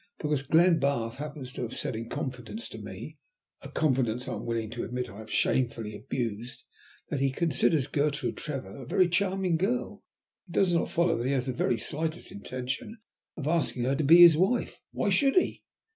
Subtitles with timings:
[0.17, 3.19] Because Glenbarth happens to have said in confidence to me
[3.61, 6.63] (a confidence I am willing to admit I have shamefully abused)
[7.09, 10.03] that he considers Gertrude Trevor a very charming girl,
[10.49, 12.97] it does not follow that he has the very slightest intention
[13.37, 14.81] of asking her to be his wife.
[14.91, 15.61] Why should he?"